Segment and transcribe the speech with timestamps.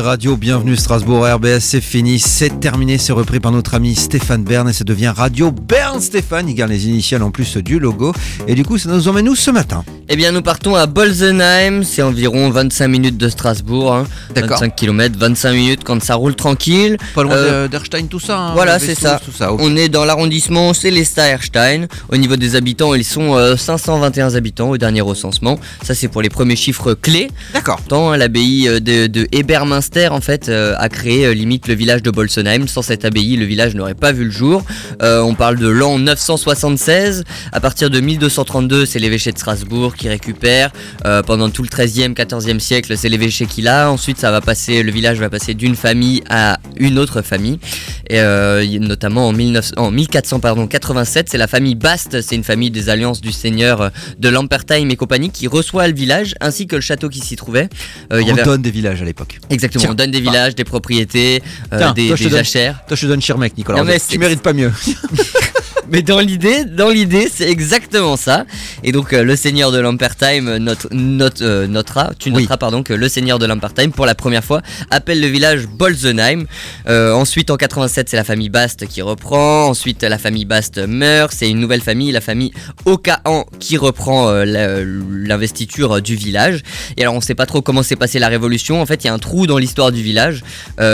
[0.00, 4.68] Radio, bienvenue Strasbourg, RBS, c'est fini, c'est terminé, c'est repris par notre ami Stéphane Bern
[4.68, 8.12] et ça devient Radio Bern Stéphane, il garde les initiales en plus du logo
[8.46, 9.84] et du coup ça nous emmène où ce matin?
[10.08, 14.06] Eh bien nous partons à Bolzenheim, c'est environ 25 minutes de Strasbourg, hein.
[14.34, 14.60] D'accord.
[14.60, 16.96] 25 km, 25 minutes quand ça roule tranquille.
[17.14, 19.20] Pas loin Euh, de- d'Erstein, tout ça hein, voilà, c'est ça.
[19.24, 19.60] Tout ça ok.
[19.62, 21.86] On est dans l'arrondissement Célestat-Erstein.
[22.10, 25.58] Au niveau des habitants, ils sont euh, 521 habitants au dernier recensement.
[25.82, 27.30] Ça c'est pour les premiers chiffres clés.
[27.52, 27.80] D'accord.
[27.88, 29.26] Tant hein, l'abbaye euh, de, de
[29.96, 32.66] En fait euh, a créé euh, limite le village de Bolsenheim.
[32.66, 34.62] Sans cette abbaye, le village n'aurait pas vu le jour.
[35.02, 37.24] Euh, on parle de l'an 976.
[37.52, 40.70] À partir de 1232, c'est l'évêché de Strasbourg qui récupère.
[41.26, 43.90] Pendant tout le 13e, 14e siècle, c'est l'évêché qui l'a.
[43.90, 47.58] Ensuite, ça va passer, le village va passer d'une famille à une autre famille.
[48.10, 48.20] Et
[48.78, 53.32] notamment en, 19 en 1487, c'est la famille Bast, c'est une famille des alliances du
[53.32, 57.36] seigneur de Lampertheim et compagnie qui reçoit le village ainsi que le château qui s'y
[57.36, 57.68] trouvait.
[58.12, 59.38] Il y avait- des villages à l'époque.
[59.50, 61.42] Exactement, On donne des villages, des propriétés,
[61.72, 62.80] euh, Tiens, des, toi, je te des donne- jachères.
[62.86, 64.72] Toi je te donne Schirmeck Nicolas, Non, mais tu mérites pas mieux.
[65.90, 68.44] Mais dans l'idée, dans l'idée, c'est exactement ça.
[68.84, 72.42] Et donc euh, le seigneur de Lampertheim euh, note, note, euh, notera, tu Oui.
[72.42, 76.44] noteras pardon que le seigneur de Lampertheim pour la première fois appelle le village Bolzenheim.
[76.88, 79.66] Euh, ensuite en 87 c'est la famille Bast qui reprend.
[79.68, 81.32] Ensuite la famille Bast meurt.
[81.34, 82.52] C'est une nouvelle famille, la famille
[82.84, 86.62] Okaan qui reprend l'investiture du village.
[86.96, 88.80] Et alors on sait pas trop comment s'est passée la révolution.
[88.80, 90.42] En fait il y a un trou dans l'histoire du village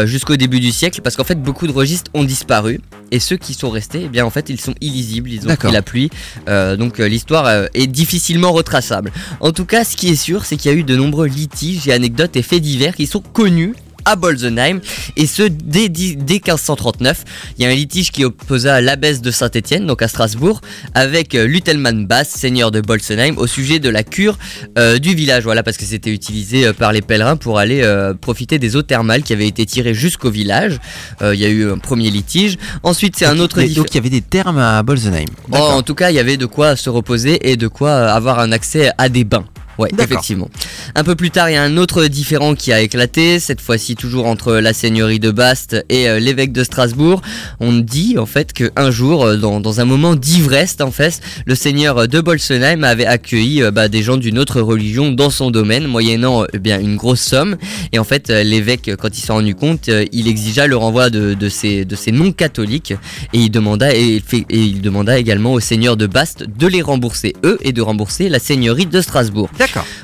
[0.04, 3.54] jusqu'au début du siècle parce qu'en fait beaucoup de registres ont disparu et ceux qui
[3.54, 6.10] sont restés, eh bien en fait ils sont illisibles, ils ont pris la pluie,
[6.48, 9.12] Euh, donc euh, l'histoire euh, est difficilement retraçable.
[9.40, 11.88] En tout cas, ce qui est sûr, c'est qu'il y a eu de nombreux litiges
[11.88, 13.74] et anecdotes et faits divers qui sont connus
[14.04, 14.80] à Bolzenheim
[15.16, 17.24] et ce dès, dix- dès 1539
[17.58, 20.60] il y a un litige qui opposa l'abbesse de Saint-Étienne donc à Strasbourg
[20.94, 24.38] avec euh, Lutelmann Bass seigneur de Bolzenheim au sujet de la cure
[24.78, 28.14] euh, du village voilà parce que c'était utilisé euh, par les pèlerins pour aller euh,
[28.14, 30.78] profiter des eaux thermales qui avaient été tirées jusqu'au village
[31.22, 33.94] Euh, il y a eu un premier litige ensuite c'est un autre diffé- Donc il
[33.94, 35.24] y avait des termes à Bolzenheim.
[35.52, 38.38] Oh, en tout cas, il y avait de quoi se reposer et de quoi avoir
[38.40, 39.44] un accès à des bains.
[39.78, 40.48] Ouais, effectivement.
[40.94, 43.96] Un peu plus tard, il y a un autre différent qui a éclaté, cette fois-ci
[43.96, 47.22] toujours entre la seigneurie de Bast et euh, l'évêque de Strasbourg.
[47.60, 51.54] On dit en fait qu'un jour, euh, dans, dans un moment d'ivresse, en fait, le
[51.54, 55.86] seigneur de Bolsenheim avait accueilli euh, bah, des gens d'une autre religion dans son domaine,
[55.86, 57.56] moyennant eh bien une grosse somme.
[57.92, 61.48] Et en fait, l'évêque, quand il s'en rendu compte, il exigea le renvoi de, de
[61.48, 62.92] ces, de ces non-catholiques
[63.32, 67.34] et il demanda et, et il demanda également au seigneur de Bast de les rembourser
[67.44, 69.50] eux et de rembourser la seigneurie de Strasbourg.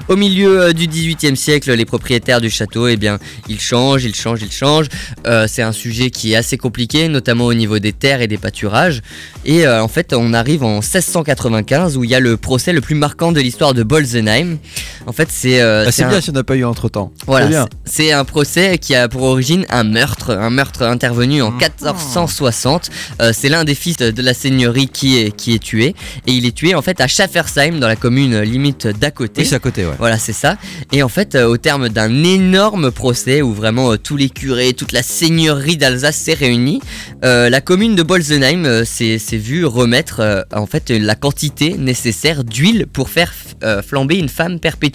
[0.08, 4.14] Au milieu euh, du XVIIIe siècle, les propriétaires du château, eh bien, ils changent, ils
[4.14, 4.88] changent, ils changent.
[5.26, 8.38] Euh, c'est un sujet qui est assez compliqué, notamment au niveau des terres et des
[8.38, 9.02] pâturages.
[9.44, 12.80] Et euh, en fait, on arrive en 1695 où il y a le procès le
[12.80, 14.58] plus marquant de l'histoire de Bolzenheim.
[15.06, 17.12] En fait, c'est euh, Ah, c'est un- bien si on n'a pas eu entre temps.
[17.26, 17.68] voilà, C'est bien.
[17.84, 22.90] c'est c'est un procès qui a pour origine un meurtre, un meurtre intervenu en 1460.
[23.20, 25.94] Euh, c'est l'un des fils de la seigneurie qui est, qui est tué,
[26.26, 29.42] et il est tué en fait à Schaffersheim, dans la commune limite d'à côté.
[29.42, 29.92] Oui, c'est à côté, ouais.
[29.98, 30.56] Voilà, c'est ça.
[30.92, 34.72] Et en fait, euh, au terme d'un énorme procès où vraiment euh, tous les curés,
[34.72, 36.80] toute la seigneurie d'Alsace s'est réunie,
[37.24, 41.74] euh, la commune de Bolzenheim euh, s'est s'est vue remettre euh, en fait la quantité
[41.76, 43.32] nécessaire d'huile pour faire
[43.62, 44.89] euh, flamber une femme perpétuelle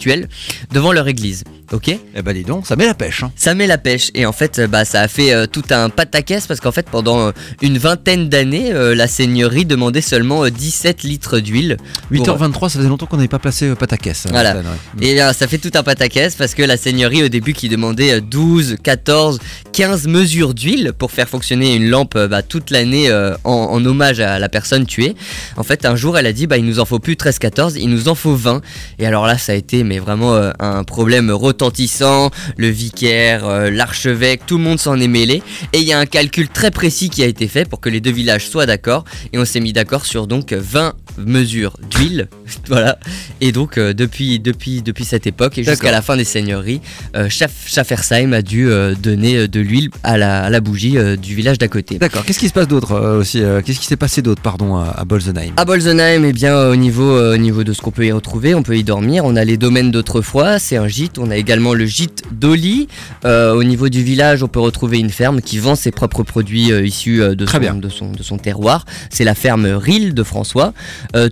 [0.71, 1.43] devant leur église.
[1.71, 1.87] Ok?
[1.89, 3.23] Eh ben dis donc, ça met la pêche.
[3.23, 3.31] hein.
[3.35, 5.89] ça met la pêche et en fait euh, bah, ça a fait euh, tout un
[5.89, 7.31] pataquès parce qu'en fait pendant euh,
[7.63, 11.77] une vingtaine d'années euh, la seigneurie demandait seulement euh, 17 litres d'huile
[12.11, 14.27] 8h23, ça faisait longtemps qu'on n'avait pas placé euh, Patakès.
[14.29, 14.53] Voilà.
[14.53, 15.07] Ça, ouais.
[15.07, 18.21] Et ça fait tout un pataquès parce que la seigneurie au début qui demandait euh,
[18.21, 19.39] 12, 14,
[19.73, 23.11] 15 mesures d'huile pour faire fonctionner une lampe bah, toute l'année
[23.43, 25.15] en, en hommage à la personne tuée.
[25.57, 27.75] En fait un jour elle a dit bah il nous en faut plus 13, 14,
[27.77, 28.61] il nous en faut 20.
[28.99, 32.29] Et alors là ça a été mais vraiment euh, un problème retentissant.
[32.57, 35.41] Le vicaire, euh, l'archevêque, tout le monde s'en est mêlé.
[35.73, 38.01] Et il y a un calcul très précis qui a été fait pour que les
[38.01, 39.05] deux villages soient d'accord.
[39.33, 42.27] Et on s'est mis d'accord sur donc 20 mesures d'huile.
[42.67, 42.97] voilà.
[43.41, 46.81] Et donc euh, depuis, depuis, depuis cette époque et jusqu'à la fin des seigneuries,
[47.29, 48.67] Schaff- Schaffersheim a dû
[49.01, 51.97] donner de l'huile à la, à la bougie du village d'à côté.
[51.97, 55.05] D'accord, qu'est-ce qui se passe d'autre aussi Qu'est-ce qui s'est passé d'autre, pardon, à, à
[55.05, 58.55] Bolzenheim À Bolzenheim, eh bien, au niveau, au niveau de ce qu'on peut y retrouver,
[58.55, 59.23] on peut y dormir.
[59.25, 61.17] On a les domaines d'autrefois, c'est un gîte.
[61.17, 62.87] On a également le gîte d'Oli.
[63.25, 66.71] Euh, au niveau du village, on peut retrouver une ferme qui vend ses propres produits
[66.71, 67.75] euh, issus euh, de, son, bien.
[67.75, 68.85] de, son, de son terroir.
[69.09, 70.73] C'est la ferme Ril de François.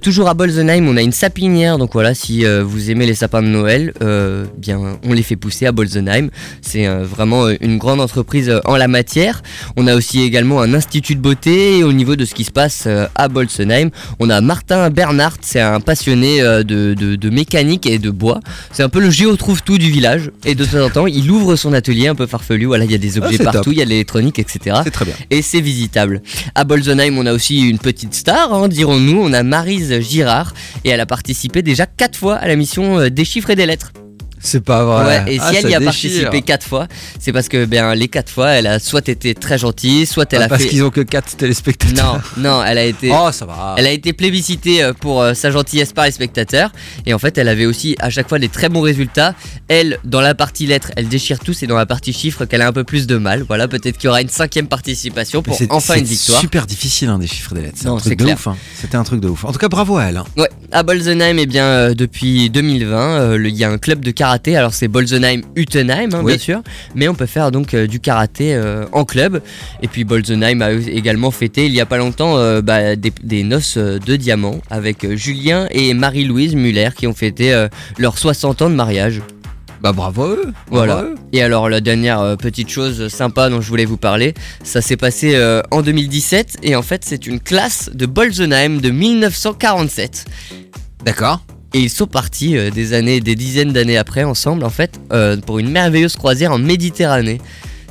[0.02, 1.78] Toujours à Bolzenheim, on a une sapinière.
[1.78, 3.94] Donc voilà, si vous aimez les sapins de Noël,
[4.58, 6.30] bien, on les fait pousser à Bolzenheim.
[6.62, 9.42] C'est vraiment une grande entreprise en la matière.
[9.76, 12.52] On a aussi également un institut de beauté et au niveau de ce qui se
[12.52, 13.90] passe à Bolzenheim,
[14.20, 18.33] on a Martin Bernhardt, c'est un passionné de- de mécanique et de bois.
[18.72, 21.30] C'est un peu le géo trouve tout du village et de temps en temps, il
[21.30, 22.66] ouvre son atelier un peu farfelu.
[22.66, 23.54] Voilà, il y a des objets c'est top.
[23.54, 25.16] partout, il y a de l'électronique, etc C'est très bien.
[25.30, 26.22] et c'est visitable.
[26.56, 29.20] À Bolzenheim, on a aussi une petite star, hein, dirons-nous.
[29.22, 30.54] On a Marise Girard
[30.84, 33.66] et elle a participé déjà quatre fois à la mission euh, des chiffres et des
[33.66, 33.92] lettres.
[34.46, 35.06] C'est pas vrai.
[35.26, 35.86] Ouais, et Ah, si elle ça y a déchire.
[35.86, 36.88] participé quatre fois,
[37.18, 40.42] c'est parce que ben les quatre fois, elle a soit été très gentille, soit elle
[40.42, 40.68] Ah, a parce fait.
[40.70, 42.22] qu'ils ont que 4 téléspectateurs.
[42.38, 43.10] Non, non, elle a été.
[43.14, 43.76] Oh, ça va.
[43.78, 46.72] Elle a été plébiscitée euh, pour euh, sa gentillesse par les spectateurs
[47.06, 49.34] et en fait elle avait aussi à chaque fois des très bons résultats.
[49.70, 52.68] Elle, dans la partie lettres, elle déchire tout, c'est dans la partie chiffres qu'elle a
[52.68, 53.44] un peu plus de mal.
[53.48, 56.42] Voilà, peut-être qu'il y aura une cinquième participation pour c'est- enfin c'est une victoire.
[56.42, 57.78] super difficile hein, des chiffres des lettres.
[57.80, 58.36] C'est un c'est truc de clair.
[58.36, 58.48] ouf.
[58.48, 58.58] hein.
[58.80, 59.46] C'était un truc de ouf.
[59.46, 60.18] En tout cas, bravo à elle.
[60.18, 60.26] hein.
[60.36, 64.04] Ouais, à Bolzenheim, eh bien, euh, depuis 2020, euh, le- il y a un club
[64.04, 64.33] de karaté.
[64.56, 66.34] Alors, c'est Bolzenheim-Utenheim, hein, Oui.
[66.34, 66.62] bien sûr.
[66.96, 69.42] Mais on peut faire donc euh, du karaté euh, en club.
[69.82, 73.44] Et puis, Bolzenheim a également fêté, il y a pas longtemps, euh, bah, des, des
[73.44, 78.76] noces de diamants avec Julien et Marie-Louise Muller qui ont fêté leurs 60 ans de
[78.76, 79.22] mariage.
[79.82, 80.54] Bah, bravo eux.
[80.70, 81.06] Voilà.
[81.34, 84.34] Et alors la dernière petite chose sympa dont je voulais vous parler,
[84.64, 88.90] ça s'est passé euh, en 2017 et en fait c'est une classe de Bolzenheim de
[88.90, 90.26] 1947.
[91.04, 91.42] D'accord.
[91.74, 95.38] Et ils sont partis euh, des années, des dizaines d'années après ensemble en fait euh,
[95.38, 97.40] pour une merveilleuse croisière en Méditerranée.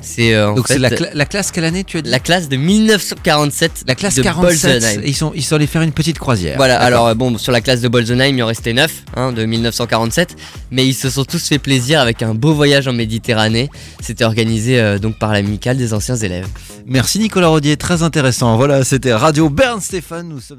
[0.05, 2.11] C'est euh, en Donc, fait c'est la, cla- la classe quelle année tu as dit
[2.11, 4.73] la classe de 1947 La classe de 47.
[4.81, 5.03] Bolzenheim.
[5.07, 6.57] Ils sont, ils sont allés faire une petite croisière.
[6.57, 6.87] Voilà, D'accord.
[6.87, 10.35] alors euh, bon, sur la classe de Bolzenheim, il en restait 9 hein, de 1947,
[10.73, 13.71] mais ils se sont tous fait plaisir avec un beau voyage en Méditerranée.
[14.01, 16.47] C'était organisé euh, donc par l'amicale des anciens élèves.
[16.85, 18.57] Merci Nicolas Rodier, très intéressant.
[18.57, 20.29] Voilà, c'était Radio Bern Stéphane.
[20.29, 20.59] Nous sommes.